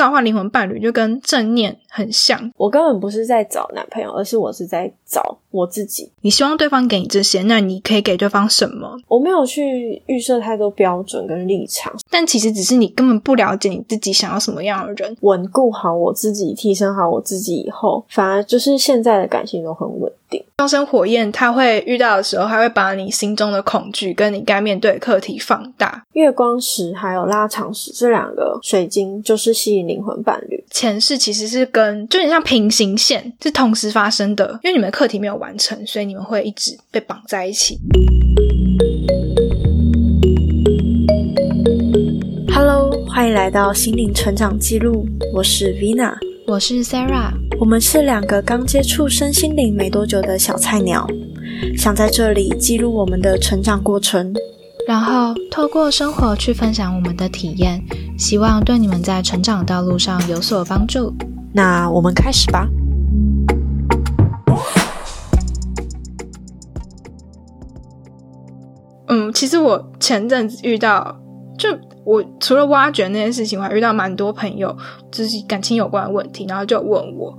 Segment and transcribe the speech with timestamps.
[0.00, 2.50] 召唤灵魂伴侣就跟正念很像。
[2.56, 6.10] 我根本不是在找男朋友，而是我是在找我自己。
[6.22, 8.96] 你希望对方给你这些，那你可以给对方什么？
[9.08, 15.16] 我没有去预设太多标准跟立场，但其实只是你根本不了解你自己想要什么样的人。
[15.20, 20.44] 稳固好我自己，提升好我自己以后，反而就是现在的感情都很稳定。
[20.58, 26.04] 上升火焰，它会遇到的时候，他会把你心中的恐惧跟你该面对的课题放大。
[26.12, 30.62] 月光石还有拉长石这两个水晶，就是吸引灵魂伴侣。
[30.70, 37.78] 前世其实是跟就有点像平行线，是同时发生的，因为你们的课题没有完成，所以你们会一直被绑在一起。
[42.72, 46.14] Hello，欢迎来到心灵成长记录，我是 Vina，
[46.46, 51.04] 我是 Sarah，我们是两个刚接触身心灵没多久的小菜鸟，
[51.76, 54.32] 想在这里记录我们的成长过程。
[54.86, 57.82] 然后透过生活去分享我们的体验，
[58.16, 61.12] 希望对你们在成长道路上有所帮助。
[61.52, 62.68] 那我们开始吧。
[69.08, 71.20] 嗯，其实我前阵子遇到，
[71.60, 71.68] 就
[72.04, 74.74] 我除了挖掘那件事情，我还遇到蛮多朋友，
[75.12, 77.36] 就是感情有关的问题，然后就问我，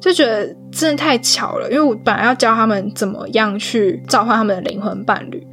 [0.00, 5.46] 就觉得真的太巧了，因为我本来要教他们怎么样去召唤他们的灵魂伴侣，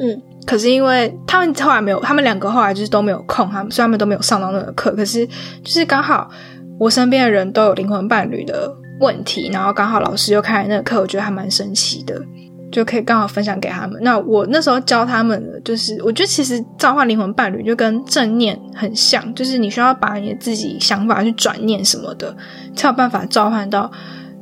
[0.00, 5.32] 嗯，可是因为他们后来没有，他们两个后来就是都没有空，他们所以他们都没有上到那个课，可是就
[5.64, 6.30] 是刚好
[6.78, 12.22] 我身边的人都有灵魂伴侣的问题，然后刚好老师又开了那个课，我觉得还蛮神奇的。
[12.72, 13.96] 就可以刚好分享给他们。
[14.02, 22.36] 那我那时候教他们的，就是我觉得其实召唤灵魂伴侣就跟正念很像，就是你需要把你自己想法去转念什么的，
[22.74, 23.90] 才有办法召唤到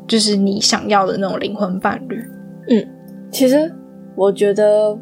[0.09, 2.19] 就是你想要的那种灵魂伴侣。
[2.69, 2.87] 嗯，
[3.31, 3.73] 其实
[4.17, 4.99] 我觉得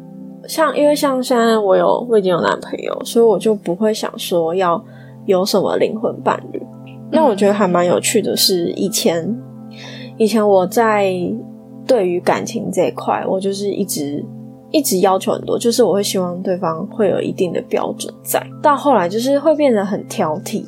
[0.47, 4.83] 像，因为像现在我有我已经有男朋友，所以我就不会想说要
[5.25, 6.61] 有什么灵魂伴侣。
[7.11, 9.35] 那我觉得还蛮有趣的是，以前
[10.17, 11.13] 以前我在。
[11.85, 14.23] 对于感情这一块，我就是一直
[14.71, 18.41] 一直要求很多，就是我会希望对方会有一定的标准在。
[18.61, 20.65] 到后来就是会变得很挑剔，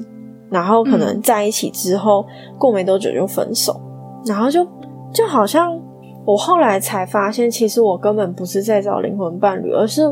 [0.49, 3.79] 然后可能在一起之后、嗯、过没多久就分手，
[4.25, 4.65] 然后就
[5.13, 5.79] 就好像
[6.25, 10.03] 我后来才发现，其实我根本不是在找灵魂伴侣，而是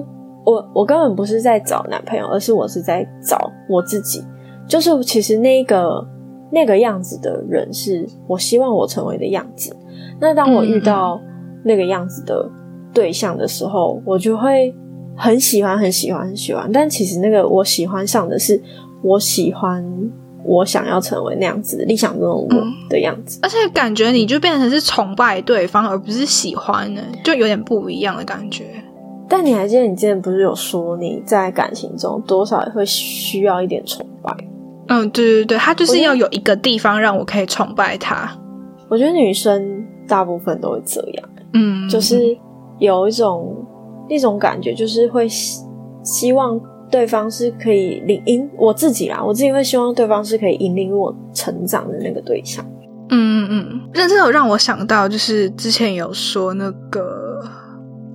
[0.46, 4.24] 我我根本不是在找男朋友，而是我是在找我自己。
[4.68, 6.08] 就是其实那个
[6.52, 9.76] 那个样子的人，是我希望我成为的样子。
[10.20, 11.20] 那当我遇到
[11.64, 12.50] 那个样子的
[12.94, 14.74] 对象的时候，我就会
[15.16, 16.70] 很喜欢、很喜欢、很喜欢。
[16.72, 18.62] 但其实那个我喜欢上的是
[19.04, 19.84] 我喜欢
[20.44, 28.66] 我想要成为那样子理想中的我的样子，而且感觉你就变成是崇拜对方，而不是喜欢呢，就有点不一样的感觉。
[29.30, 34.36] 但你还记得你之前不是有说你在感情中多少也会需要一点崇拜？
[34.90, 38.30] 嗯，对对对，他就是要有一个地方让我可以崇拜他。
[38.94, 42.38] 我觉得女生大部分都会这样，嗯，就是
[42.78, 43.66] 有一种
[44.08, 45.64] 一种感觉，就是会希
[46.04, 46.62] 希望
[46.92, 52.64] 对方是可以领引我自己啦，我自己会希望对方是可以引领我成长的那个对象。
[53.10, 57.23] 嗯嗯嗯，那这有让我想到，就是之前有说那个，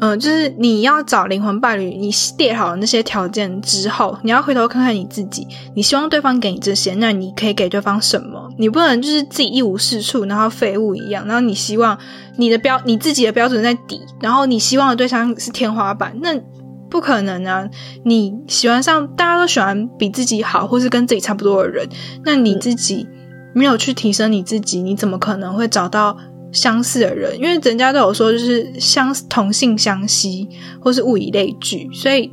[0.00, 8.48] 嗯、呃，就是你要找灵魂伴侣，你列好了那些条件之后，你要回头看看你自己，你希望对方给你这些，那你可以给对方什么？
[8.58, 11.98] 你不能就是自己一无是处，然后废物一样，然后你希望
[12.36, 16.38] 你的标你自己的标准在底，然后你希望的对象是天花板，那
[16.90, 17.68] 不可能啊！
[18.04, 21.86] 你喜欢上大家都喜欢比自己好，或是跟自己差不多的人，
[22.24, 23.06] 那你自己
[23.52, 26.16] 没有去提升你自己，你怎么可能会找到
[26.52, 27.36] 相似的人？
[27.36, 30.48] 因为人家都有说，就是相同性相吸，
[30.80, 32.30] 或是物以类聚，所以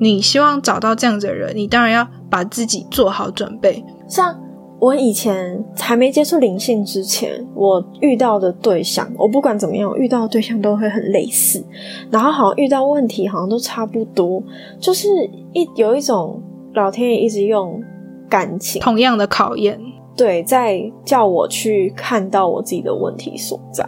[0.00, 4.42] 你希望找到这样子的人，你当然要把自己做好准备，像。
[4.78, 11.64] 我以前还没接触灵性之前，我遇到的对象，我不管怎么样，我遇到的对象都会很类似，
[12.10, 14.42] 然后好像遇到问题好像都差不多，
[14.78, 15.08] 就是
[15.54, 16.42] 一有一种
[16.74, 17.82] 老天爷一直用
[18.28, 19.80] 感情同样的考验，
[20.16, 23.86] 对，在叫我去看到我自己的问题所在，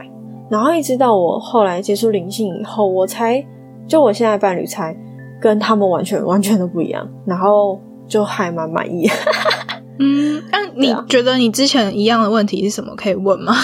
[0.50, 3.44] 然后一直到我后来接触灵性以后，我才
[3.86, 4.94] 就我现在伴侣才
[5.40, 9.08] 跟他们完全完全都不一样，然后就还蛮满意。
[10.00, 12.94] 嗯，那你觉得你之前一样的问题是什么？
[12.94, 13.54] 可以问吗？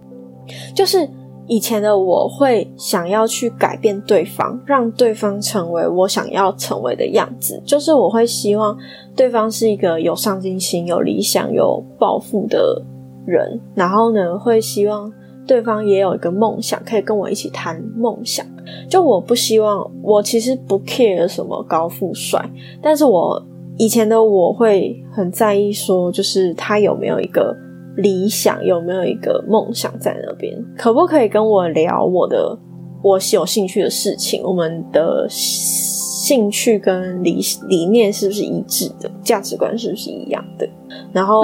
[0.74, 1.08] 就是
[1.50, 7.60] 以前的我会想要去改变对方，让对方成为我想要成为的样子。
[7.66, 8.78] 就是我会希望
[9.16, 12.80] 对方是一个有上进心、有理想、有抱负的
[13.26, 15.12] 人，然后呢，会希望
[15.44, 18.46] 对方也有一个梦想，可以跟我一起谈梦想。
[18.88, 22.48] 就我不希望，我其实不 care 什么高富帅，
[22.80, 23.44] 但是我。
[23.78, 27.56] 以前的我会很在意说，就是他有没有一个
[27.96, 32.58] 理想，有没有一个梦想在那边，可不可以跟我聊我的
[33.02, 40.68] 我有兴趣的事情，我们的兴趣跟理理念是不是一致的，价值观是不是一样的？
[41.12, 41.42] 然后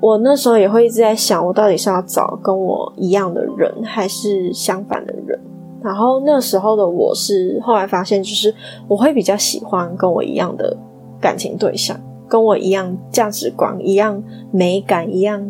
[0.00, 5.38] 我那时候也会一直在想，我到底是要找跟我一样的人，还是相反的人？
[5.82, 8.54] 然后那时候的我是后来发现，就是
[8.88, 10.76] 我会比较喜欢跟我一样的。
[11.20, 11.98] 感情对象
[12.28, 14.22] 跟我一样价值观一样
[14.52, 15.42] 美感一样，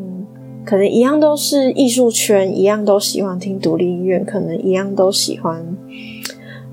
[0.64, 5.64] 可能一样都是艺术圈，一样都喜欢听独立音乐，可能一样都喜欢，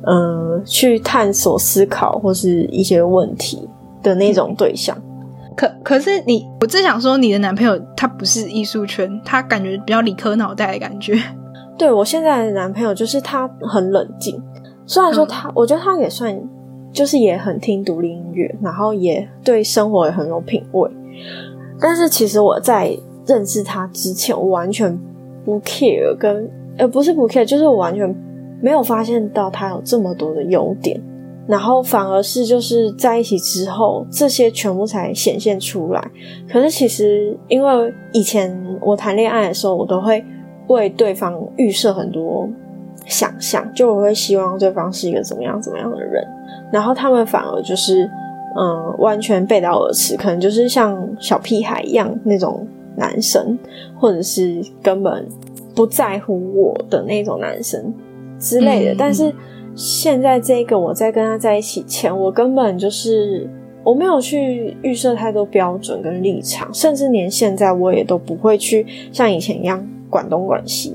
[0.07, 3.67] 嗯，去探索思考或是一些问题
[4.01, 4.97] 的那种对象。
[5.55, 11.17] 可可是你，我正想说，你的男朋友他不是艺术圈，他感觉比较理科脑袋的感觉。
[11.77, 14.41] 对我现在的男朋友就是他很冷静，
[14.85, 16.41] 虽然说他，我觉得他也算。
[16.93, 20.91] 就是也很听独立音乐，然后也对生活也很有品味。
[21.79, 22.93] 但是其实我在
[23.31, 24.99] 认识他之前，我完全
[25.45, 28.13] 不 care，跟呃不是不 care，就是我完全
[28.61, 31.01] 没有发现到他有这么多的优点。
[31.47, 36.11] 然后反而是就是在一起之后，这些全部才显现出来。
[36.47, 40.23] 可是其实因为以前我谈恋爱的时候，我都会
[40.67, 42.47] 为对方预设很多
[43.05, 46.23] 想象，就我会希望对方是一个怎么样怎么样的人。
[46.71, 48.09] 然后他们反而就是，
[48.55, 52.65] 嗯，完全背道而驰，可能就是像小屁孩一样那种
[53.01, 53.57] 男生，
[53.99, 55.27] 或者是根本
[55.75, 57.93] 不在乎我的那种男生
[58.39, 58.95] 之类的。
[58.97, 59.33] 但是
[59.75, 63.49] 现在这个我在跟他在一起前，我根本就是
[63.83, 70.93] 我没有去预设太多标准跟立场，甚至连现在我也都不会去像以前一样管东管西。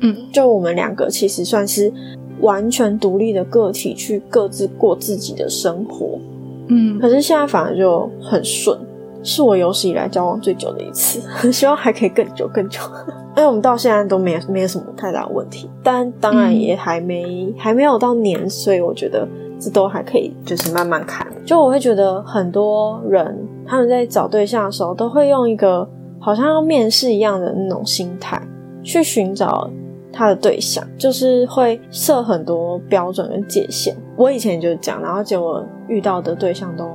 [0.00, 1.92] 嗯，就我们两个其实算是。
[2.40, 6.18] 完全独立的个体去各自过自己的生活，
[6.66, 8.76] 嗯，可是现在反而就很顺，
[9.22, 11.20] 是我有史以来交往最久的一次，
[11.52, 12.80] 希望还可以更久更久，
[13.36, 19.26] 因为我们到现在都没有没有什么太大问题，但当然也还没还没有到年，所以我觉得
[19.60, 21.26] 这都还可以，就是慢慢看。
[21.44, 23.36] 就我会觉得很多人
[23.66, 25.88] 他们在找对象的时候，都会用一个
[26.18, 28.40] 好像要面试一样的那种心态
[28.82, 29.70] 去寻找。
[30.14, 33.96] 他的对象就是会设很多标准跟界限。
[34.14, 36.86] 我以前就是讲，然后结果遇到的对象都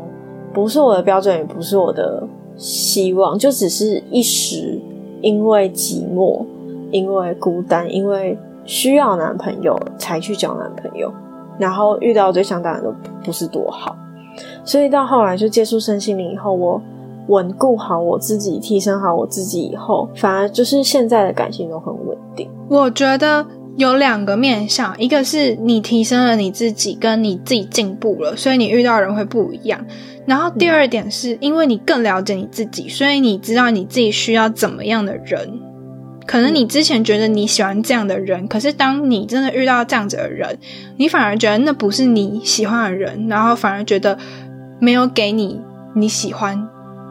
[0.58, 4.82] 不是我的标准，也不是我的希望，就只是一时
[5.22, 6.44] 因为寂寞、
[6.90, 11.14] 因为孤单、因为需要男朋友才去交男朋友。
[11.60, 12.92] 然后遇到对象当然都
[13.24, 13.96] 不是多好，
[14.66, 16.82] 所以到后来就接触身心灵以后，我
[17.28, 22.50] 稳固好我自己，提升好我自己以后，反而就是现在的感情都很稳定。
[22.68, 23.46] 我觉得
[23.78, 29.86] 有两个面向，一个是你提升了你自己，跟你自己进步了，所以你遇到人会不一样。
[30.26, 35.62] 然后第二点是因为你更了解你自己，所以你知道你自己需要怎么样的人。
[36.26, 40.58] 可能你之前觉得你喜欢这样的人，可是当你真的遇到这样子的人，
[40.98, 44.18] 你反而觉得那不是你喜欢的人，然后反而觉得
[44.82, 45.62] 没有给你
[45.96, 46.68] 你喜欢。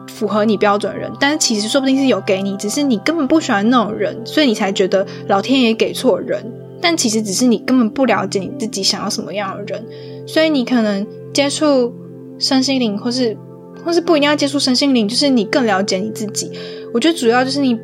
[0.09, 6.41] 符合你标准的人，但是其实说不定是有给你，只是你根本不喜欢那种人，所以你才觉得老天爷给错人。
[6.81, 9.85] 但其实只是你根本不了解你自己想要什么样的人，
[10.27, 11.93] 所以你可能接触
[12.39, 13.37] 身心灵，或是
[13.83, 16.51] 或是不一定要接触身心灵，就是你更了解你自己。
[16.93, 17.77] 我觉得主要就是你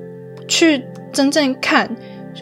[0.47, 1.95] 去真正看，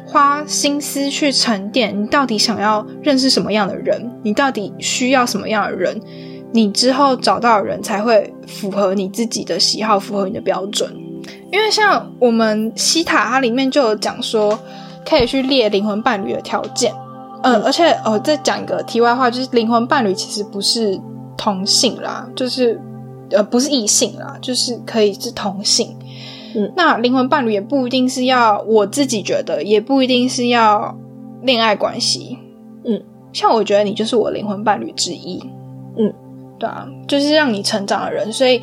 [0.05, 5.99] 花心思去沉淀，你到底想要认识什么样的人，你到底需要什么样的人。
[6.53, 10.93] 你之后找到的人才会符合你自己的喜好，符合你的标准。
[11.49, 14.59] 因为像我们西塔，它里面就有讲说，
[15.05, 16.93] 可以去列灵魂伴侣的条件。
[17.43, 20.99] 嗯，而且哦，再讲一个题外话，就是灵魂伴侣其实不是
[21.37, 22.79] 同性啦，就是
[23.31, 25.95] 呃不是异性啦，就是可以是同性。
[26.55, 30.95] 嗯，那灵魂伴侣也不一定是要，我自己觉得也不一定是要
[31.41, 32.37] 恋爱关系。
[32.83, 33.01] 嗯，
[33.33, 35.41] 像我觉得你就是我灵魂伴侣之一。
[35.97, 36.13] 嗯。
[36.59, 38.61] 对啊，就是让你成长的人，所以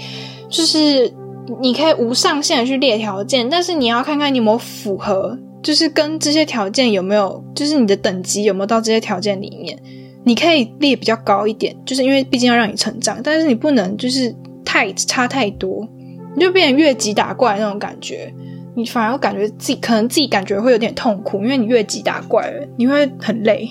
[0.49, 1.12] 就是
[1.61, 9.79] 你可以无上限的去列条件，但是你要看看你有没有符合，就是跟这些条件有没有，就是你的等级有没有到这些条件里面。
[10.25, 14.35] 你可以列比较高一点，就是因为毕竟要让你成长，但是你不能就是
[14.65, 15.87] 太差太多，
[16.35, 18.33] 你就变成越级打怪那种感觉，
[18.75, 23.69] 你反而感觉自己可能自己感觉会有点痛苦，因为你越级打怪了，你会很累。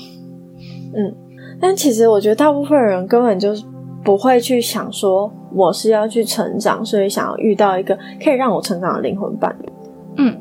[0.95, 1.15] 嗯，
[1.61, 3.63] 但其实我觉得大部分人根本就是。
[4.03, 9.69] 不会去想说我是要去成长，所以想要遇到一个可以让我成长的灵魂伴侣。
[10.15, 10.37] 嗯，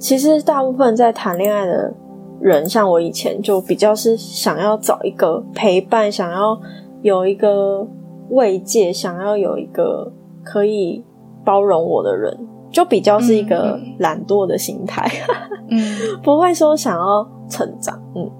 [0.00, 1.92] 其实大部分在谈恋爱的
[2.40, 6.58] 人，像我以前就比较是想要找一个陪伴，想要
[7.02, 7.86] 有一个
[8.30, 10.10] 慰藉，想要有一个
[10.42, 11.04] 可以
[11.44, 12.34] 包容我的人，
[12.72, 15.06] 就比较是一个懒惰的心态，
[15.68, 18.02] 嗯， 不会说想要成长。
[18.16, 18.30] 嗯，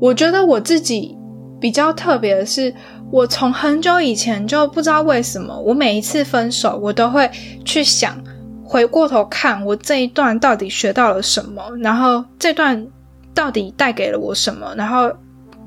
[0.00, 1.18] 我觉得我自己
[1.60, 2.72] 比较特别的是，
[3.10, 7.30] 我从很久以前就不知道为什么，我每一次分手，我都会
[7.62, 8.16] 去想，
[8.68, 12.86] 回过头看我这一段到底学到了什么，然后这段
[13.32, 15.10] 到底带给了我什么，然后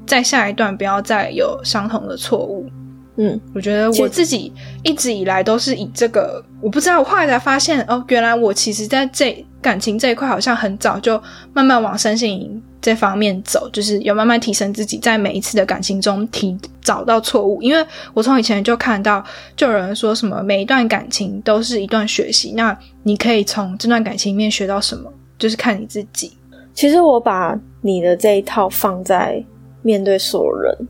[0.06, 2.70] 在下一段不要再有相同的错误。
[3.18, 4.52] 嗯，我觉得我自己
[4.84, 11.22] 一直以来都是以这个，我不知道，我后来才发现，哦，原来我其实在这感情这一块，好像很早就
[11.54, 17.62] 慢慢往身心灵这方面走，就是有慢慢提升自己，在每一次的感情中提找到错误。
[17.62, 19.22] 因为我从以前就看到，
[19.58, 26.32] 就有人说什么每一段感情都是一段学习，那你可以从这段感情里面学到什么，就是看你自己。
[26.74, 29.44] 其实我把你的这一套放在
[29.82, 30.88] 面对所有人，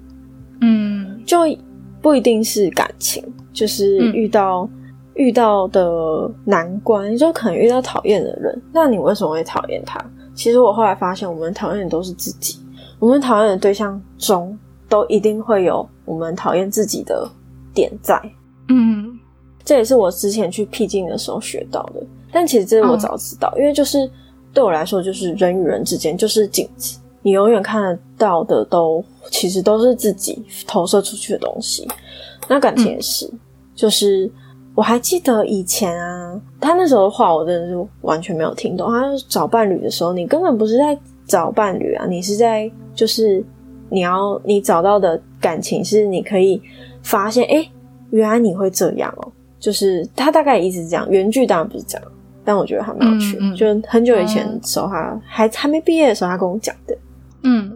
[0.62, 1.40] 嗯，就。
[2.02, 4.68] 不一定是感情，就是遇到
[5.14, 8.62] 遇到的难关，就可能遇到讨厌的人。
[8.74, 10.04] 那你为什么会讨厌他？
[10.34, 12.58] 其实我后来发现，我们讨厌的都是自己。
[13.00, 17.30] 我们讨厌的对象中，都一定会有我们讨厌自己的
[17.74, 18.20] 点在。
[18.70, 19.20] 嗯，
[19.64, 22.02] 这也是我之前去僻静的时候学到的。
[22.32, 24.10] 但其实这是我早知道，因为就是
[24.54, 26.98] 对我来说，就是人与人之间就是镜子。
[27.22, 31.88] 你永远看得到的都其实都是自己投射出去的东西。
[32.48, 33.30] 那感情也是，
[33.76, 34.30] 就是
[34.76, 38.90] 我还记得以前啊，他那时候的话我真的是完全没有听懂。
[38.90, 43.44] 他找伴侣的时候，你根本不是在找伴侣啊，你是在就是
[43.90, 46.62] 你要你找到的感情是你可以
[47.04, 47.66] 发现，哎，
[48.10, 49.32] 原来你会这样哦。
[49.60, 52.12] 就是他大概意思是这样，原剧当然不是这样，
[52.44, 53.38] 但我觉得还蛮有趣。
[53.56, 56.98] 就很久以前的时候，他还还没毕业的时候，他跟我讲的。
[57.44, 57.72] 嗯，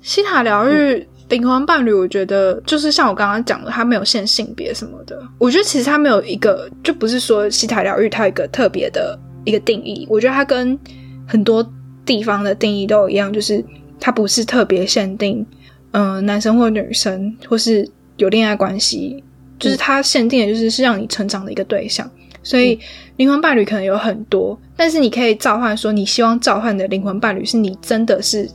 [0.00, 5.20] 西塔疗愈灵魂伴侣，我觉得就是像我刚刚讲的，它没有限性别什么的。
[5.38, 10.06] 我觉得其实它没有一个，就不是说西塔疗愈它有一个特别的一个定义。
[10.08, 10.78] 我觉得它跟
[11.26, 11.68] 很多
[12.06, 13.62] 地方的定义都一样，就是
[14.00, 15.44] 它不是特别限定，
[15.90, 19.22] 嗯，男生或女生，或是有恋爱关系，
[19.58, 22.10] 就是它限定的就是是让你成长的一个对象。
[22.42, 22.78] 所以
[23.16, 28.48] 灵魂伴侣可能有很多，但是你可以召唤说，你希望召唤的灵魂伴侣是你真的是。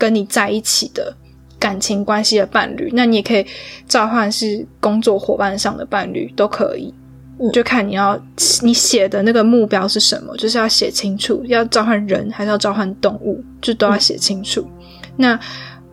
[0.00, 1.14] 跟你在一起的
[1.58, 3.46] 感情关系的伴侣，那你也可以
[3.86, 6.92] 召唤是工作伙伴上的伴侣都可以，
[7.52, 8.18] 就看你要
[8.62, 14.66] 你写的那个目标是什么，就是要写清楚，要召唤人还是要召唤动物，就都要写清楚。
[15.16, 15.38] 那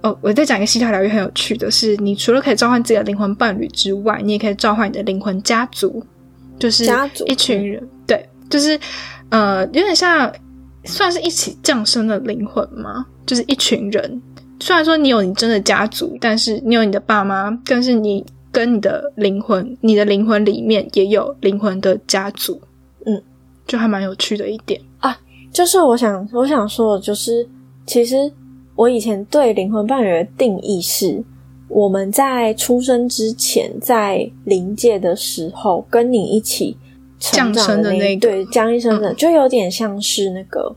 [0.02, 6.02] 哦，我再讲一个西塔疗愈很有趣的是，你除了可以召唤自己的灵魂伴侣之外，你也可以召唤你的灵魂家族，
[6.58, 7.26] 就是家族。
[7.26, 8.80] 一群人，对，就是
[9.30, 10.32] 呃，有点像
[10.86, 13.06] 算是一起降生的灵魂吗？
[13.27, 14.19] 就是一群人，
[14.60, 22.60] 虽然说你有你真的家族，但是你有你的爸妈，但是你跟你的灵魂，你的灵魂里面也有灵魂的家族，
[23.05, 23.22] 嗯，
[23.67, 25.15] 就还蛮有趣的一点啊。
[25.51, 27.48] 就是我想我想说的就是，
[27.86, 28.15] 其实
[28.75, 31.24] 我以前对灵魂伴侣的定义是，
[31.67, 36.77] 我们在出生之前，在临界的时候，跟你一起。
[37.19, 40.72] 降生的那对降一生的，就有点像是那个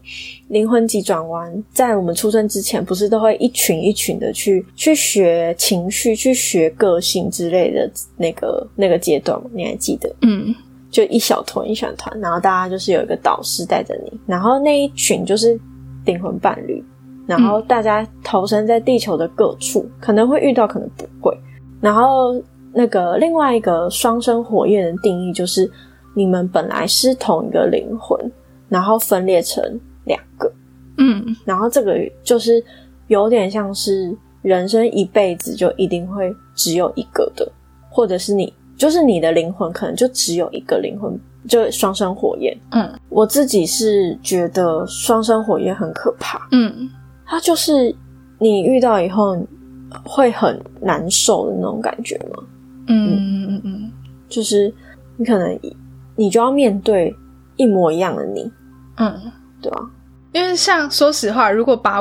[0.50, 9.48] 灵魂急转弯，在我们出生之前，不是都会一群一群的去去学情绪、去学个性之类的那个那个阶段吗？
[9.54, 10.14] 你还记得？
[10.22, 10.54] 嗯，
[10.90, 15.58] 就一小团一小团，然后大家就是有一个导师带着你，然后那一群就是
[16.04, 16.84] 灵魂伴侣，
[17.26, 21.34] 然后大家投身在地球的各处，可能会遇到，可能不会。
[21.80, 22.34] 然后
[22.74, 25.70] 那个另外一个双生火焰的定义就是。
[26.12, 28.18] 你们本来是同一个灵魂，
[28.68, 29.62] 然后分裂成
[30.10, 30.52] 两个，
[30.98, 32.62] 嗯，然后这个就是
[33.06, 37.50] 有点像是人生一辈子就一定会只有一个的，
[37.88, 42.58] 或者是你就是你的灵魂可能就只有一个灵魂，就双生火焰。
[42.72, 46.48] 嗯，我自己是觉得双生火焰很可怕。
[46.50, 46.90] 嗯，
[47.24, 47.94] 它就是
[48.38, 49.38] 你遇到以后
[50.04, 52.42] 会很难受的那种感觉吗？
[52.88, 53.92] 嗯嗯嗯嗯，
[54.28, 54.74] 就是
[55.16, 55.58] 你可能。
[56.16, 57.16] 你就要面对
[57.56, 58.52] 一模一样的你，
[58.96, 59.18] 嗯，
[59.62, 59.90] 对吧？
[60.32, 62.00] 因为像说实话，如果把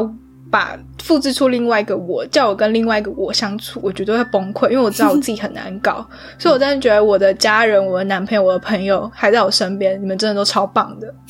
[0.52, 6.06] 把复制出另外一个我，叫我跟另外一个我相处，我觉得会崩溃，因为我知道我自己很难搞，
[6.40, 11.14] 所以我真的觉得我的家人、我的男朋友、我的朋友还在我身边，你们真的都超棒的。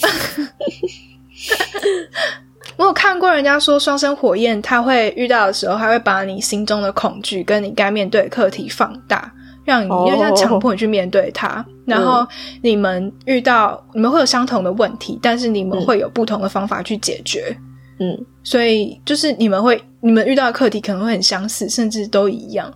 [2.78, 9.32] 我有看过人家说双生火焰，他会遇到的时候，他会把你心中的恐惧跟你该面对的课题放大。
[9.66, 12.26] 让你因为像强迫你去面对它，然后
[12.62, 17.56] 你们遇到你们会有相同的问题，但是你们会有不同的方法去解决。
[18.00, 22.74] 嗯，所以就是你们会你们遇到的课题可能会很相似，甚至都一样。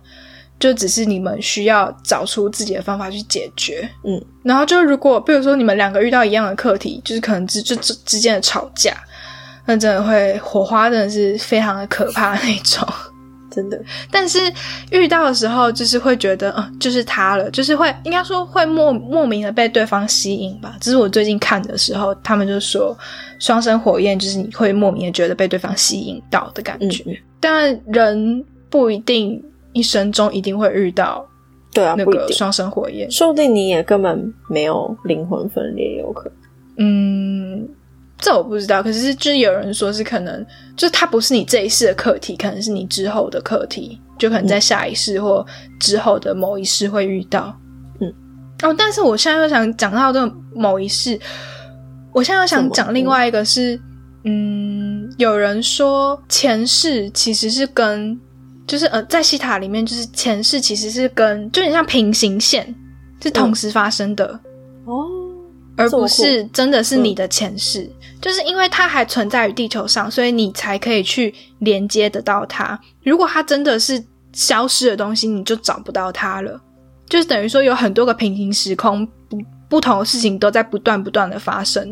[0.60, 3.86] 就只是你们需要找出自己的方法去解决。
[4.04, 8.94] 嗯，然后就如果比如说你们两个遇到一样的课题，就是可能之就之之间的吵架，
[9.66, 12.86] 那真的会火花真的是非常的可怕那种。
[13.54, 13.80] 真的，
[14.10, 14.38] 但是
[14.90, 20.76] 遇到的时候，就是会觉得，嗯，就是他了，就是会应该说会莫莫名的被对方吸引吧。
[20.80, 22.96] 这是我最近看的时候，他们就说
[23.38, 27.04] 双生火焰就是你会莫名的觉得被对方吸引到的感觉。
[27.06, 29.38] 嗯但人不一定
[29.74, 31.22] 一生中一定会遇到
[31.74, 33.10] 对啊，那个双生火焰。
[33.10, 36.38] 说不定你也根本没有灵魂分裂，有可能。
[36.78, 37.68] 嗯，
[38.24, 38.82] 这我不知道。
[38.82, 45.44] 可是就是有人说是可能，就是它不是你这一世的课题，可能是你之后的课题，就可能在下一世或
[45.78, 47.54] 之后的某一世会遇到。
[48.00, 48.08] 嗯，
[48.62, 51.20] 哦，但是我现在又想讲到这个某一世，
[52.14, 53.78] 我现在又想讲另外一个是，
[54.24, 58.18] 嗯，有人说前世其实是跟，
[58.66, 62.74] 就是呃，在西塔里面，就是前世其实是跟，就很像平行线，
[63.22, 64.26] 是同时发生的。
[64.86, 65.06] 哦，
[65.76, 67.90] 而不是真的是你的前世，
[68.24, 72.80] 就是因为它还存在于地球上，所以你才可以去连接得到它。
[73.02, 74.02] 如果它真的是
[74.32, 76.58] 消失的东西，你就找不到它了。
[77.06, 79.38] 就是等于说有很多个平行时空，不
[79.68, 81.86] 不同的事情都在不断不断的发生，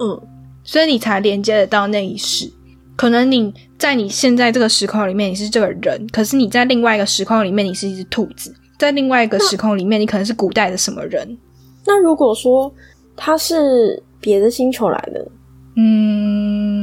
[0.00, 0.18] 嗯，
[0.64, 2.50] 所以你才连接得到那一世。
[2.96, 11.36] 可能你在你现在这个时空里面你是这个人，可是你在另外一个时空里面你是一只兔子，在另外一个时空里面你可能是古代的什么人。
[11.84, 12.74] 那如果说
[13.14, 15.30] 他是别的星球来的呢，
[15.76, 16.82] 嗯，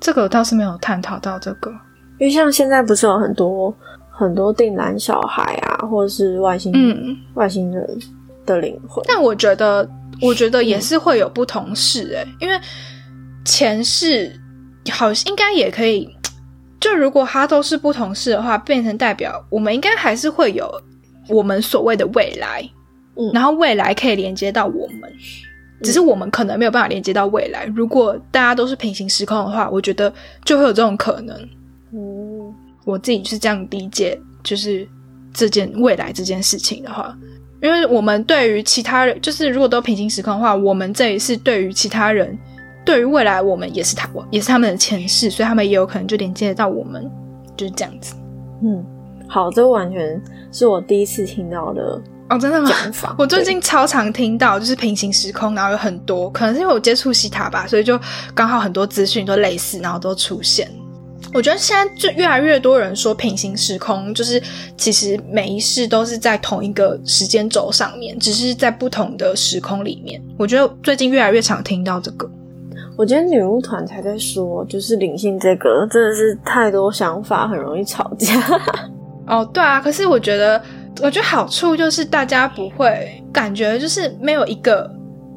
[0.00, 1.70] 这个我倒是没有探讨到这个。
[2.18, 3.74] 因为像现在不是有很多
[4.10, 7.98] 很多定男小孩啊，或者是外星、嗯，外星人
[8.44, 9.88] 的灵魂，但我觉得，
[10.20, 12.60] 我觉得也是会有不同世诶、因为
[13.44, 14.38] 前世
[14.90, 16.08] 好应该也可以。
[16.80, 20.68] 就如果他都是不同事的话，变成代表我们应该还是会有
[21.28, 22.68] 我们所谓的未来，
[23.16, 25.12] 嗯然后未来可以连接到我们，
[25.82, 27.64] 只是我们可能没有办法连接到未来。
[27.74, 30.12] 如果大家都是平行时空的话，我觉得
[30.44, 31.36] 就会有这种可能。
[31.92, 32.54] 嗯，
[32.84, 34.86] 我自己是这样理解，就是
[35.32, 37.16] 这件未来这件事情的话，
[37.60, 42.36] 因为我们对于其他人，就是如果都平行时空的话，我们这一世对于其他人，
[42.84, 47.10] 对于未来我们也是他，也是他们的前世，所以他们也有可能就连接得到我们，
[47.56, 48.14] 就是这样子。
[48.62, 48.84] 嗯，
[49.28, 52.70] 好，这完全是我第一次听到的哦，真的吗？
[53.18, 57.98] 我最近超常听到，就是平行时空，然后有很多，可能是因为我接触西塔吧，所以就
[58.34, 60.70] 刚好很多资讯都类似，然后都出现。
[61.34, 64.42] 我觉得现在就越来越多人说平行时空，就是
[64.76, 70.22] 其实每一世都是在同一个时间轴上面，只是在不同的时空里面。
[70.38, 72.28] 我觉得最近越来越常听到这个。
[72.98, 78.34] 我今天女巫团才在说，就是灵性这个真的是太多想法，很容易吵架。
[79.26, 80.62] 哦，对啊，可是我觉得，
[81.00, 84.90] 我觉得好处就是大家不会感觉就是没有一个，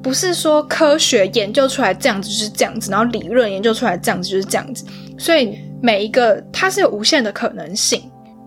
[0.03, 4.85] 不是说科学研究出来这样子就是这样子，然后理论研究出来这样子就是这样子，
[5.17, 8.01] 所以每一个它是有无限的可能性，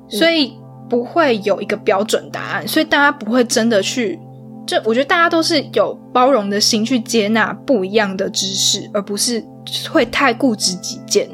[0.09, 0.53] 所以
[0.88, 4.18] 不会有一个标准答案，所以大家不会真的去。
[4.66, 9.42] 就我觉得大家都是有包容的心去接纳不一样的知识，而不是
[9.90, 11.27] 会太固执己见。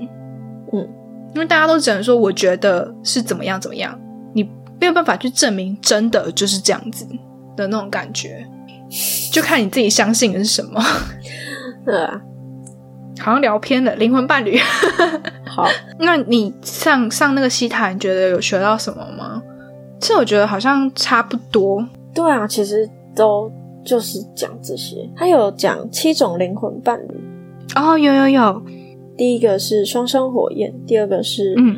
[0.72, 0.88] 嗯，
[1.34, 4.03] 因为大家都只能说我觉得是怎么样怎么样，你
[4.84, 7.06] 没有办法去证明真的就是这样子
[7.56, 8.46] 的那种感觉，
[9.32, 10.80] 就看你自己相信的是什么。
[11.84, 12.20] 对啊，
[13.18, 14.58] 好像聊偏了，灵魂伴侣。
[15.46, 15.66] 好，
[15.98, 19.42] 那你上上那个西塔，你觉得有学到什么吗？
[20.00, 21.86] 其实我觉得好像差不多。
[22.14, 23.50] 对啊，其实都
[23.84, 25.08] 就是讲这些。
[25.16, 27.14] 他有讲七种灵魂伴侣，
[27.74, 28.62] 哦，有有有，
[29.16, 31.76] 第一个是双生火焰，第二个是嗯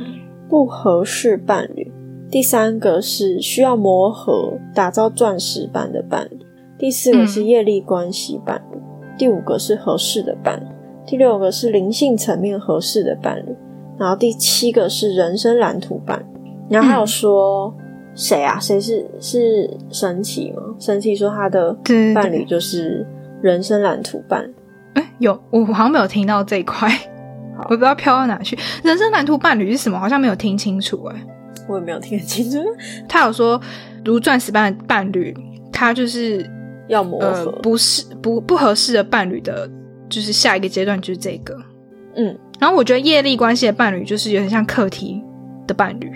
[0.49, 1.93] 不合适伴侣，
[2.31, 6.39] 第三个是需要磨合打造钻石般的伴侣，
[6.79, 8.79] 第四个是业力关系伴侣，
[9.17, 10.67] 第五个是合适的伴侣，
[11.07, 13.55] 第六个是灵性层面合适的伴侣，
[13.99, 16.25] 然后第七个是人生蓝图伴侣。
[16.69, 17.73] 然后还有说
[18.17, 18.59] 谁啊？
[18.59, 20.63] 谁是是神奇吗？
[20.81, 21.73] 神奇说他的
[22.13, 23.07] 伴侣就是
[23.41, 24.55] 人生蓝图伴侣。
[24.95, 26.91] 哎，有，我好像没有听到这一块，
[27.63, 28.59] 我不知道飘到哪去。
[28.83, 29.97] 人生蓝图伴侣是什么？
[30.01, 31.01] 好像没有听清楚。
[31.05, 31.15] 哎，
[31.69, 32.59] 我也没有听得清楚，
[33.09, 33.61] 他有说
[34.05, 35.37] 如钻石般的伴侣，
[35.73, 36.49] 他就是
[36.89, 37.53] 要磨呃合。
[37.63, 39.69] 不是不不合适的伴侣的，
[40.09, 41.57] 就是下一个阶段就是这个。
[42.17, 45.23] 嗯然后我觉得业力关系的伴侣就是有点像课题
[45.67, 46.11] 的伴侣。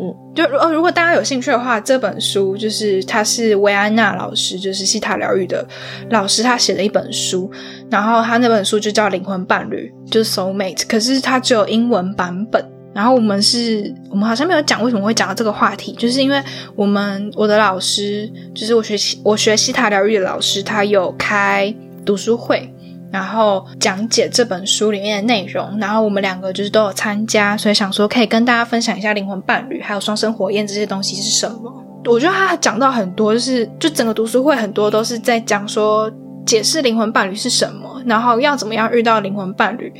[0.00, 5.66] 嗯，就呃，如果大家有兴趣的话，这本书就是他是维安娜老师，就是西塔疗愈的
[6.10, 7.50] 老师，他写了一本书。
[7.90, 12.64] 然后他那本书就叫《灵魂伴侣》，就是 Soul Mate，可是它只有英文版本。
[12.98, 16.42] 然后我们是我们好像没有讲为什么会讲到这个话题，就是因为
[16.74, 21.72] 我们我的老师，就是我学习我学西塔疗愈的老师，他有开
[22.04, 22.74] 读书会。
[23.12, 31.72] 然后讲解这本书里面的内容，然后我们两个就是都有参加，所以想说可以跟大家分享一下灵魂伴侣还有双生火焰这些东西是什么。
[32.04, 36.10] 我觉得他讲到很多，就是就整个读书会很多都是在讲说
[36.44, 39.92] 解释灵魂伴侣是什么，然后要怎么样遇到灵魂伴侣，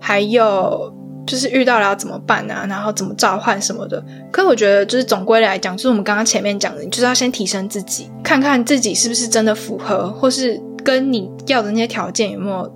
[0.00, 0.92] 还有
[1.26, 4.04] 就是遇到了要怎么办啊，然后怎么召唤什么的。
[4.30, 10.60] 可是我觉得就是总归来讲，就是我们刚刚前面讲的，你就是要先提升自己，看看自己是不是真的符合，或是。
[10.84, 12.70] 跟你要的那些条件有没有？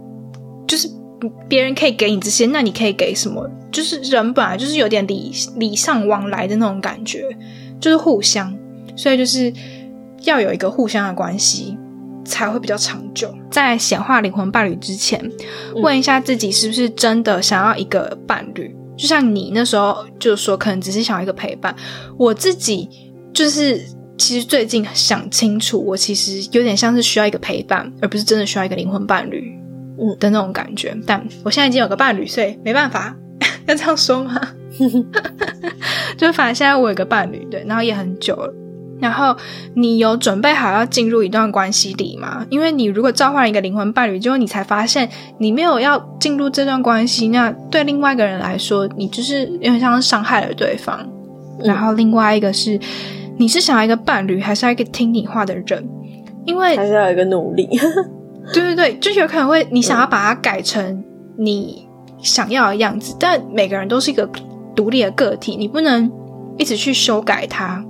[0.67, 0.91] 就是
[1.47, 3.47] 别人可以给你这些，那你可以给什么？
[3.71, 7.29] 就是人本来就是有点礼礼尚往来的那种感觉，
[7.79, 8.57] 就是互相，
[8.97, 9.53] 所以就是
[10.23, 11.77] 要有一个互相的关系
[12.29, 13.35] 才会比较长久。
[13.51, 15.21] 在显化灵魂伴侣之前，
[15.77, 18.75] 问一下自己是不是真的想要一个伴侣？
[18.97, 21.75] 就像你那时候就是说，可能只是想要一个陪伴。
[22.17, 22.88] 我自己
[23.33, 23.83] 就是。
[24.21, 29.57] 其实最近想清楚，我其实有点像是需要一个陪伴，而不是真的需要一个灵魂伴侣，
[29.97, 30.93] 嗯的那种感觉。
[31.07, 33.17] 但我现在已经有个伴侣，所以没办法，
[33.69, 34.35] 要 这样说吗？
[36.19, 38.53] 就反正现在我有个伴侣，对，然后也很久了。
[39.01, 39.37] 然后
[39.75, 42.47] 你有准备好要进入一段关系里吗？
[42.51, 45.09] 因为你如果召唤一个灵魂伴侣，结果你才发现
[45.39, 51.09] 你没有要进入这段关系，那对另外一个人来说，你就是有点像是伤害了对方。
[51.65, 52.79] 然后另外一个是。
[53.41, 55.89] 你是想要一个伴侣，还是要一个听你话的人？
[56.45, 57.69] 因为还是要一个努力。
[58.53, 61.05] 对对对，就有可能会你想要把它改成
[61.39, 61.87] 你
[62.21, 64.29] 想要的样子，但每个人都是一个
[64.75, 66.11] 独立的个体，你不能
[66.57, 67.81] 一直去修改它，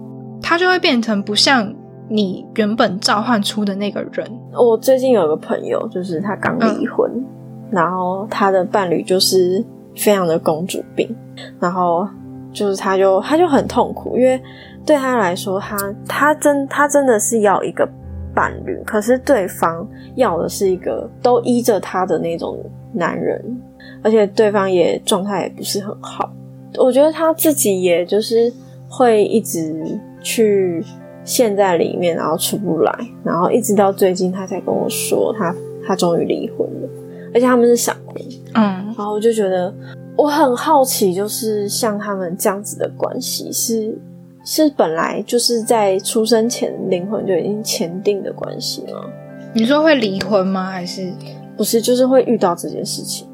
[0.48, 1.70] 它就会变成不像
[2.08, 4.26] 你原本召唤出的那个人。
[4.54, 7.22] 我最近有个朋友，就是他刚离婚，
[7.70, 9.62] 然后他的伴侣就是
[9.94, 11.14] 非常的公主病，
[11.60, 12.08] 然后
[12.50, 14.40] 就是他就他就很痛苦，因为。
[14.86, 15.76] 对他来说，他
[16.08, 17.86] 他真他真的是要一个
[18.34, 22.58] 伴侣，可是对方要的是一个都依着他的那种
[22.94, 23.60] 男人，
[24.02, 26.32] 而且对方也状态也不是很好。
[26.78, 28.50] 我觉得他自己也就是
[28.88, 30.84] 会一直去
[31.24, 32.92] 陷在里面，然后出不来，
[33.24, 35.54] 然后一直到最近他才跟我说，他
[35.86, 36.88] 他终于离婚了，
[37.32, 38.22] 而且他们是闪婚。
[38.54, 39.74] 嗯，然后我就觉得
[40.16, 43.96] 我很好奇，就是像他们这样子的关系是。
[44.44, 49.04] 是本来就是在出生前灵魂就已经签订的关系吗？
[49.52, 50.70] 你说会离婚吗？
[50.70, 51.12] 还是
[51.54, 51.82] 不是？
[51.82, 53.28] 就是会遇到这件事情？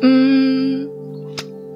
[0.00, 0.88] 嗯，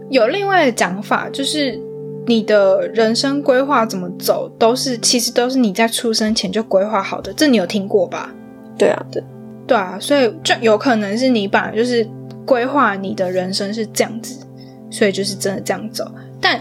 [0.08, 1.78] 有另外的讲法，就是
[2.26, 7.32] 你的人生规划怎么走，都是其实都是你在出生前就规划好的。
[7.32, 8.32] 这你有听过吧？
[8.78, 9.22] 对啊，对，
[9.66, 12.08] 对啊，所以就有可能是你本来就是
[12.46, 14.46] 规划你的人生是这样子，
[14.90, 16.60] 所以就是真的这样走，但。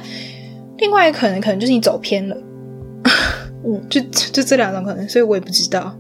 [0.78, 2.36] 另外一个可能，可能就是你走偏了，
[3.64, 5.96] 嗯， 就就这两种可能，所以我也不知道。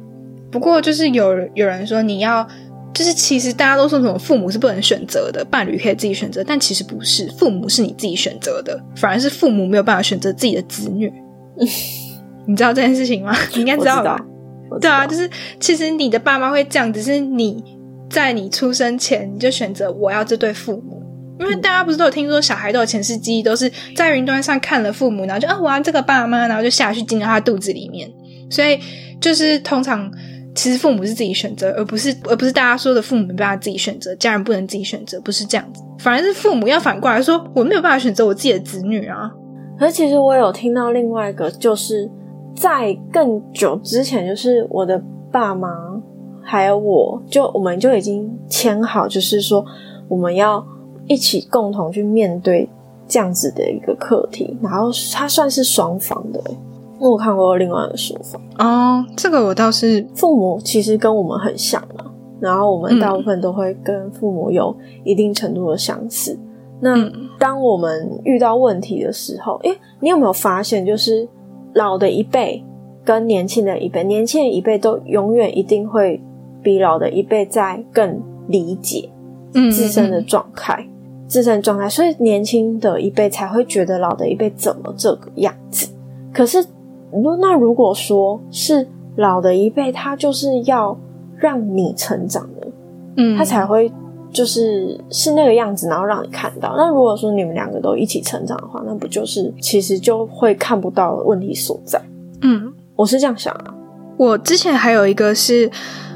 [0.49, 2.47] 不过就是有有人说你要，
[2.93, 11.11] 就是其实大家都说什么父母是不能选择的，伴侣可以自己选择，但其实不是，父母是你自己选择的，反而是父母没有办法选择自己的子女。
[12.47, 13.35] 你知道这件事情吗？
[13.53, 14.19] 你应该知道吧？
[14.79, 17.63] 对啊，就是其实你的爸妈会这样，只是你
[18.09, 21.01] 在你出生前你就选择我要这对父母。
[21.39, 28.07] 因为大家不是都有听说小孩都有前世记忆，都是在云端上看了父母，然后就啊，我要这个爸妈，然后就下去进到他肚子里面。
[28.49, 28.79] 所以
[29.19, 30.11] 就是通常
[30.55, 35.81] 其实父母是自己选择，而不是而不是大家说的父母没办法自己选择，家人不能自己选择，不是这样子。
[35.99, 39.31] 反而是父母要反过来说，我没有办法选择我自己的子女啊。
[39.79, 42.09] 可是其实我有听到另外一个，就是
[42.55, 45.69] 在更久之前，就是我的爸妈
[46.43, 49.65] 还有我就我们就已经签好，就是说
[50.07, 50.65] 我们要。
[51.07, 52.69] 一起共同去面对
[53.05, 56.39] 这样子的一个课题，然后它算是双方的。
[57.09, 62.05] 我看过另外一个说法哦，这个我倒是父母其实跟我们很像嘛，
[62.39, 66.37] 然后我们大部分都会跟父母有一定程度的相似。
[66.79, 66.95] 那
[67.39, 71.27] 当我们遇到问题的时候，诶，你有没有发现，就是
[71.73, 72.63] 老的一辈
[73.03, 76.21] 跟年轻的一辈，年轻的一辈都永远一定会
[76.61, 79.09] 比老的一辈在更理解
[79.71, 80.87] 自身的状态。
[81.27, 85.89] 自身状态，所以年轻的一辈才会觉得老的一辈怎么这个样子。
[86.33, 86.65] 可是，
[87.39, 90.97] 那如果说是老的一辈，他就是要
[91.37, 92.67] 让你成长的，
[93.17, 93.91] 嗯，他才会
[94.31, 96.75] 就是是那个样子，然后让你看到。
[96.77, 102.01] 那如果说你们两个都一起成长的话，那不就是其实就会看不到问题所在？
[102.41, 103.73] 嗯，我是这样想啊。
[104.17, 105.69] 我之前还有一个是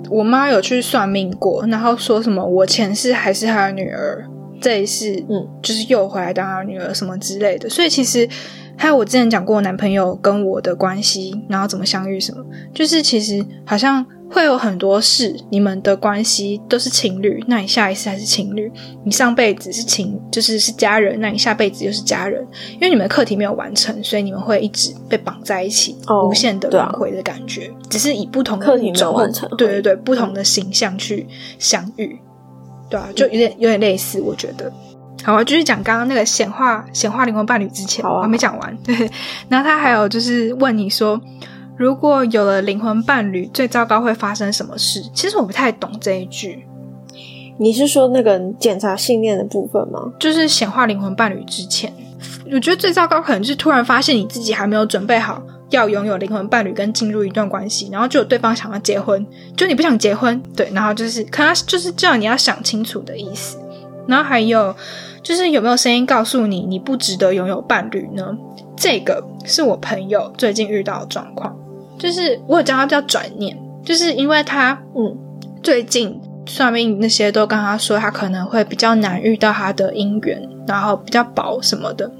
[0.09, 4.25] 我妈有去算命过，然后说什么我前世还是她的女儿。
[4.65, 7.69] 这一世，嗯，就是又回来当他女儿什么之类的。
[7.69, 8.27] 所以其实
[8.75, 18.71] 还有我之前讲过，男朋友跟我的关系，然后怎么相遇什么，就是其实好像会有很多事，你们的关系都是情侣，那你下一次还是情侣，
[19.03, 31.27] 你上辈子是情，就是是家人，那你下辈子又是家人，因为你们的课题没有完成，所以你们会一直被绑在一起，哦无限的轮回的感觉，只是以不同的课题完成对对对，不同的形象去
[31.59, 32.17] 相遇。
[32.89, 34.71] 对啊，就有点有点类似，我觉得。
[35.23, 38.77] 好，我继续讲刚刚那个显化显化灵魂伴侣之前，我还没讲完。
[38.83, 39.09] 对，
[39.49, 41.19] 然后他还有就是问你说，
[41.77, 45.01] 如果有了灵魂伴侣，最糟糕会发生什么事？
[45.15, 46.63] 其实我不太懂这一句，
[47.57, 50.11] 你是说那个检查信念的部分吗？
[50.19, 51.91] 就是显化灵魂伴侣之前，
[52.51, 55.41] 我觉得最糟糕可能就是突然发现你自己还没有准备好
[55.75, 63.57] 要拥有灵魂伴侣跟进入一段关系，然后就有对方想要结婚，就你不想结婚，对，然后就是可能就是叫你要想清楚的意思。
[64.07, 64.75] 然后还有
[65.23, 68.37] 就是有没有声音告诉你你不值得拥有伴侣呢？
[68.77, 71.55] 这个是我朋友最近遇到的状况，
[71.97, 75.17] 就是我有叫他叫转念，就是因为他嗯
[75.63, 82.11] 最近算命那些都跟他说，他可能会比较难遇到他的姻缘，然后比较薄什么的，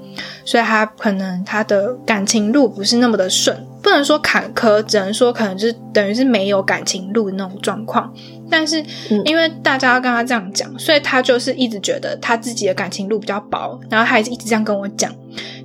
[0.44, 8.12] 所以他可能他的感情路不是那么的顺，不能说坎坷，只能说可能就是等于是没有感情路的那种状况。
[8.48, 15.12] 但是嗯因为大家要跟他这样讲，所以他就是一直觉得他自己的感情路比较薄，然后他也是一直这样跟我讲。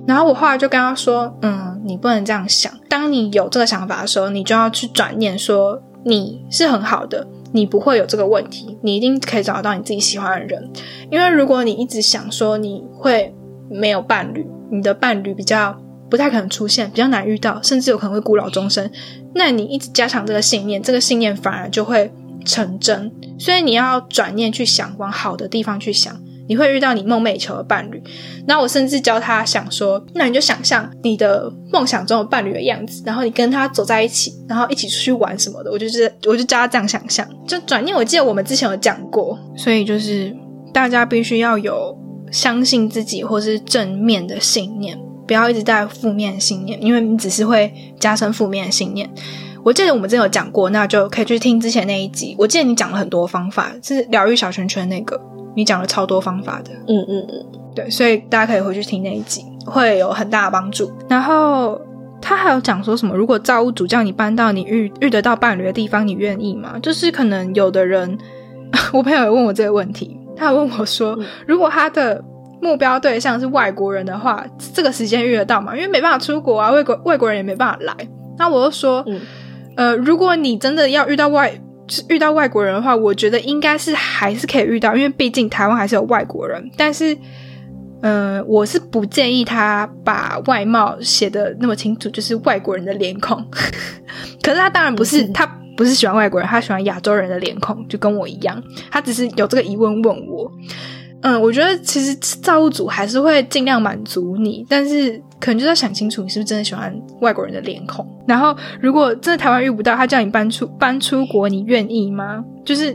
[0.06, 2.72] 然后我后来就跟他说，嗯，你不能这样想。
[2.88, 10.68] 当你有这个想法的时候，你就要去转念说，你是很好的，你不会有这个问题，你一定可以找到你自己喜欢的人。
[11.08, 13.32] 因为如果你一直想说你会
[13.72, 15.76] 没有伴侣，你的伴侣比较
[16.10, 18.90] 不太可能出现，比较难遇到，甚至有可能会孤老终生，
[19.34, 22.12] 那你一直加强这个信念，这个信念反而就会
[22.44, 23.10] 成真。
[23.38, 26.14] 所以你要转念去想，往好的地方去想。
[26.48, 28.02] 你会遇到你梦寐以求的伴侣，
[28.46, 35.70] 然后我甚至教他想说，那你就想象你的梦想中的伴侣的样子，然后你跟他走在一起，然后一起出去玩什么的。
[35.70, 37.96] 我就是我就教他这样想象，就转念。
[37.96, 40.34] 我记得我们之前有讲过，所以就是
[40.74, 41.96] 大家必须要有
[42.32, 49.08] 相信自己或是正面的信念，不要一直带负面信念，因为你只是会加深负面信念。
[49.62, 52.34] 我记得我们之前有讲过，那就可以去听之前那一集。
[52.36, 55.20] 我记得你讲了很多方法，是疗愈小圈圈那个，
[55.54, 56.72] 你讲了超多方法的。
[56.88, 60.90] 嗯嗯嗯，对，所以大家可以回去听那一集，会有很大的帮助。
[61.08, 61.80] 然后
[62.20, 66.76] 他还有讲说什么，如果造物主叫你搬到你遇遇得到伴侣的地方，你愿意吗？
[66.82, 68.18] 就是可能有的人，
[68.92, 72.22] 我朋友也问我这个问题，他有问我说，如果他的
[72.60, 75.74] 目标对象是外国人的话，这个时间遇得到吗？
[75.74, 77.94] 因为没办法出国啊，外国外国人也没办法来。
[78.38, 79.20] 那我就说，嗯
[79.76, 81.52] 呃，如果你真的要遇到外
[82.08, 86.70] 遇到外国人的话，我觉得应该是还是可以遇到，因为毕竟台湾还是有外国人。
[86.76, 87.16] 但是，
[88.02, 93.44] 嗯、我是不建议他把外貌写的那么清楚，就是外国人的脸孔。
[94.42, 98.62] 可是他当然不是，他不是喜欢外国人，他喜欢亚洲人的脸孔，就跟我一样。
[98.90, 100.50] 他只是有这个疑问问我。
[101.24, 108.04] 嗯，我觉得其实造物主还是会尽量满足你，但是可能就是要想清楚你是不是真的喜欢外国人的脸孔。
[108.26, 112.44] 然后，如果真的台湾遇不到，他叫你搬出搬出国，你愿意吗？
[112.64, 112.86] 就是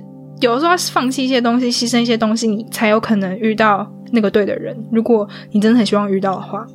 [0.41, 4.77] 有的时候要放弃一些东西，牺牲一些东西，你才有可能遇到那个对的人。
[4.91, 6.65] 如果你真的很希望遇到的话，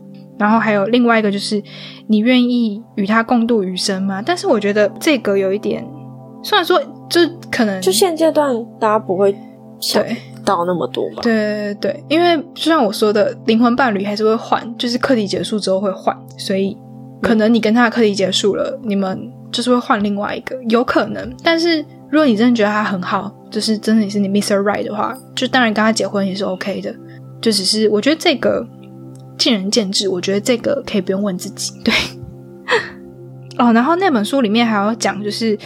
[0.42, 1.62] 然后还有另外一个就是
[2.09, 4.20] 你愿意与他共度余生吗？
[4.20, 5.87] 但是我觉得这个有一点，
[6.42, 9.35] 虽然说就可能就现阶段大家不会
[9.81, 10.05] 想。
[10.44, 11.22] 到那么多吧？
[11.22, 16.76] 对对对，因为就像我说的，灵魂伴侣还是会换，就是课题结束之后会换，所以
[17.22, 21.33] 可能你跟他的课题结束了，你们就是会换另外一个，有可能。
[21.44, 21.78] 但是
[22.11, 24.57] 如果你真的觉得他很好，就是真的也是你 Mr.
[24.57, 26.92] Right 的话，就当然跟他结婚也是 OK 的。
[27.40, 28.66] 就只是我觉得这个
[29.42, 31.72] 见仁见智，我觉得这个可以不用问自己。
[31.85, 31.92] 对，
[33.59, 35.59] 哦，然后那本书里面还要讲，就是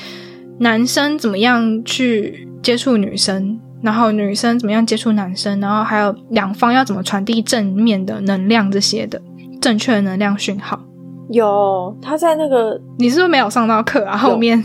[0.61, 3.61] 男生怎么样去接触女生。
[3.83, 9.21] 然后女生怎么样接触男生，然后还有两方要怎么传递正面的能量这些的
[9.61, 10.81] 正确的能量讯号。
[11.29, 14.17] 有他在那个你是不是没有上到课啊？
[14.17, 14.65] 后面，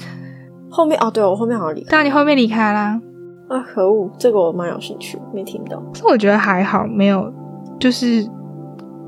[0.70, 3.00] 后面哦，对我后面好像离开但你后面离开啦。
[3.50, 5.78] 啊，可恶，这个我蛮有兴趣，没听到。
[5.94, 7.32] 可是我觉得还好，没有，
[7.80, 8.26] 就是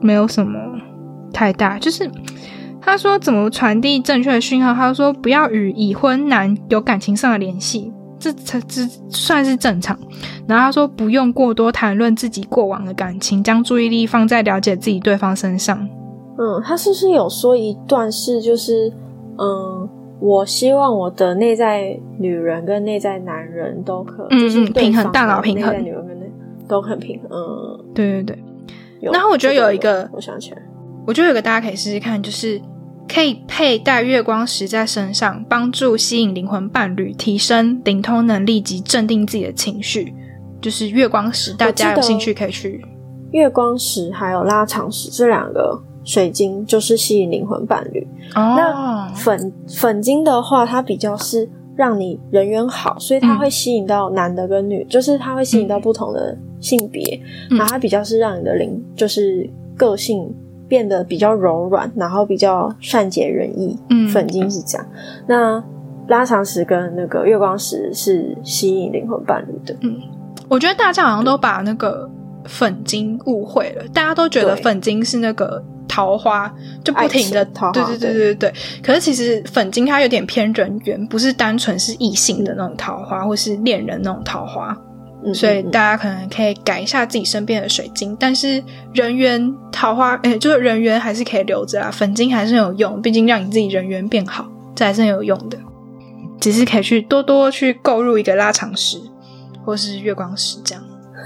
[0.04, 0.60] 没有什么
[1.32, 1.80] 太大。
[1.80, 2.10] 就是
[2.80, 7.92] 他说怎么传递正确的讯号，他说不要与已婚男有感情上的联系。
[8.20, 10.00] 这才这算是正常。
[10.48, 15.78] 然后他说，不用过多谈论自己过往的感情，将注意力放在了解自己对方身上。
[16.38, 18.90] 嗯，他是不是有说一段是就是
[19.38, 19.90] 嗯，
[20.22, 26.32] 我希望我的内在女人跟内在男人都可，嗯就是嗯平衡大脑平衡内在女人跟内
[26.66, 27.30] 都很平衡。
[27.30, 28.53] 嗯，对对对，有
[29.12, 30.58] 然后我觉得有一个我想起来，
[31.06, 32.62] 我觉得有个大家可以试试看，就是
[33.08, 40.14] 可以佩戴月光石在身上，帮助吸引灵魂伴侣，提升灵通能力及镇定自己的情绪。
[40.62, 42.82] 就是月光石，大家有兴趣可以去。
[43.32, 48.08] 月光石还有拉长石这两个水晶就是吸引灵魂伴侣。
[48.36, 57.58] 哦那粉粉晶的话，它比较是让你人缘好，所以它嗯会吸引到男的跟女，就是它会吸引到不同的性别，嗯。
[57.58, 60.34] 然后它比较是让你的灵就是个性
[60.68, 63.78] 变得比较柔软，然后比较善解人意。
[63.90, 64.08] 嗯。
[64.10, 64.88] 粉晶是这样，
[65.28, 65.64] 那
[66.08, 69.76] 拉长石跟那个月光石是吸引灵魂伴侣的。
[69.82, 69.96] 嗯。
[70.50, 72.08] 我觉得大家好像都把那个
[72.46, 76.52] 粉晶误会了，大家都觉得粉晶是那个桃花，
[76.84, 78.54] 就不停的爱情桃花对对对对对。
[78.82, 84.76] 可是其实粉晶它有点偏人缘，不是单纯是异性的那种桃花，或是恋人那种桃花。
[85.26, 88.62] 嗯所以大家可能可以改一下自己身边的水晶，但是
[88.94, 95.58] 人缘桃花，诶、就是人缘还是可以留着啦，粉晶还是很有用，毕竟让你自己人缘变好，这还是很有用的。
[96.42, 98.98] 只是可以去多多去购入一个拉长石，
[99.64, 100.84] 或是月光石这样。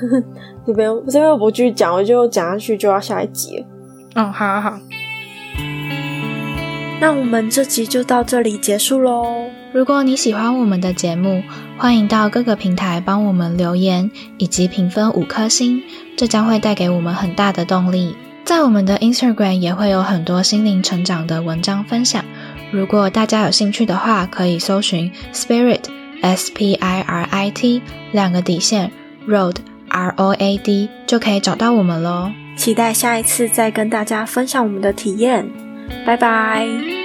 [0.67, 3.65] 这边这边我不继续讲，我就讲下去就要下一集了。
[4.17, 4.79] 嗯，好好好。
[6.99, 9.51] 那我们这集就到这里结束喽。
[9.71, 11.43] 如果你喜欢我们的节目，
[11.77, 15.83] 欢迎到各个平台帮我们留言以及评分五颗星，
[16.17, 18.15] 这将会带给我们很大的动力。
[18.43, 22.25] 在我们的 Instagram 也会有很多心灵成长的文章分享，
[22.71, 25.81] 如果大家有兴趣的话，可以搜寻 Spirit
[26.23, 28.91] S P I R I T 两个底线
[29.27, 29.57] Road
[29.89, 32.31] R O A D 就可以找到我们喽。
[32.57, 35.47] 期待下一次再跟大家分享我们的体验，
[36.05, 36.96] 拜拜。